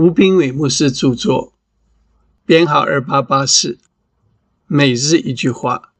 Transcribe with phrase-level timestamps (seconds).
[0.00, 1.52] 吴斌伟牧师著作，
[2.46, 3.78] 编号二八八四。
[4.66, 5.92] 每日一句话：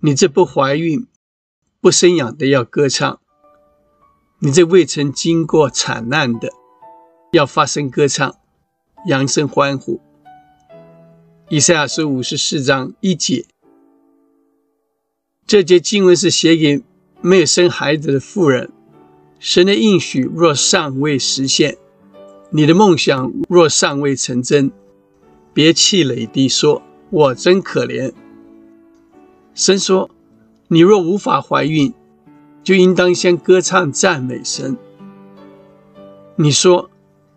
[0.00, 1.06] 你这不怀孕、
[1.80, 3.18] 不生养的要歌唱；
[4.40, 6.50] 你这未曾经过惨难的
[7.32, 8.36] 要发声歌唱，
[9.06, 9.98] 扬声欢呼。
[11.48, 13.46] 以赛亚书五十四章一节。
[15.46, 16.82] 这节经文是写给
[17.22, 18.70] 没有生孩子的妇人。
[19.38, 21.78] 神的应许若尚未实现。
[22.52, 24.72] 你的梦想若尚未成真，
[25.54, 28.12] 别气馁地说：“我真可怜。”
[29.54, 30.10] 神说
[30.66, 31.94] ：“你若无法怀孕，
[32.64, 34.76] 就应当先歌唱赞美神。”
[36.34, 36.90] 你说：“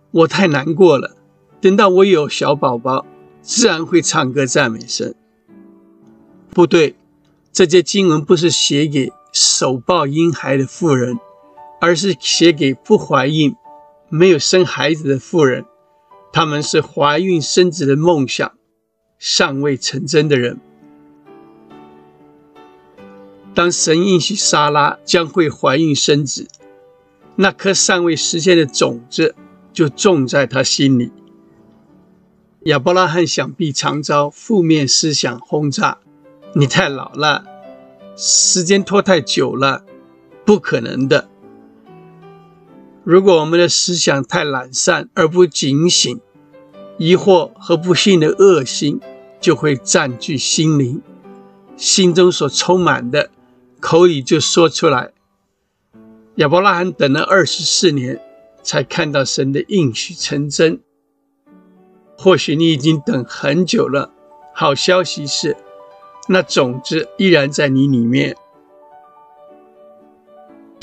[0.09, 1.15] 我太难过了，
[1.61, 3.05] 等到我有小宝宝，
[3.41, 5.13] 自然会唱歌赞美神。”
[6.49, 6.95] 不对，
[7.51, 11.19] 这节经文不是写给手抱婴孩的妇人，
[11.79, 13.55] 而是写给不怀孕。
[14.15, 15.65] 没有生孩子的妇人，
[16.31, 18.53] 他们是怀孕生子的梦想
[19.17, 20.59] 尚未成真的人。
[23.55, 26.47] 当神应许莎拉将会怀孕生子，
[27.37, 29.33] 那颗尚未实现的种子
[29.73, 31.11] 就种在他心里。
[32.65, 35.97] 亚伯拉罕想必常遭负面思想轰炸
[36.53, 37.45] ：“你太老了，
[38.15, 39.83] 时间拖太久了，
[40.45, 41.29] 不可能的。”
[43.05, 46.21] 如果我们的思想太懒散而不警醒，
[46.97, 49.01] 疑惑和不幸的恶心
[49.41, 51.01] 就会占据心灵，
[51.75, 53.29] 心中所充满的，
[53.81, 55.11] 口里就说出来。
[56.35, 58.21] 亚伯拉罕等了二十四年，
[58.63, 60.79] 才看到神的应许成真。
[62.17, 64.11] 或许你已经等很久了。
[64.53, 65.57] 好消息是，
[66.29, 68.37] 那种子依然在你里面。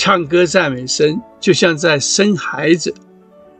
[0.02, 2.94] 唱歌赞美神，就像在生孩子。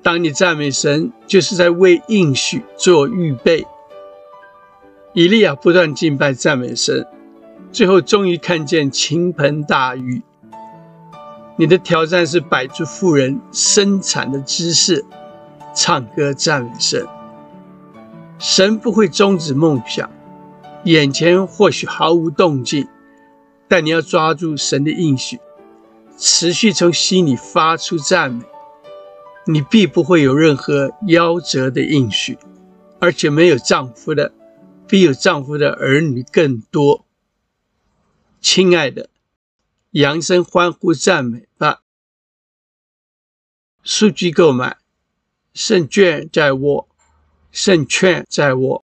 [0.02, 3.66] 当你赞美神，就是在为应许做预备。
[5.12, 7.06] 以利亚不断敬拜赞美神，
[7.70, 10.22] 最后终于看见倾盆大雨。
[11.56, 15.04] 你的挑战是摆出富人生产的姿势，
[15.76, 17.06] 唱歌赞美神。
[18.38, 20.09] 神不会终止梦想，
[20.84, 22.88] 眼前或许毫无动静，
[23.69, 25.38] 但你要抓住神的应许。
[26.22, 28.44] 持续从心里发出赞美，
[29.47, 32.36] 你必不会有任何夭折的应许，
[32.98, 34.34] 而且没有丈夫的，
[34.86, 37.06] 比有丈夫的儿女更多。
[38.38, 39.08] 亲爱的，
[39.92, 41.81] 扬声欢呼赞美吧！
[43.82, 44.76] 数据购买，
[45.54, 46.87] 胜券在握，
[47.50, 48.84] 胜券在握。